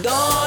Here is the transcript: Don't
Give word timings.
Don't 0.00 0.41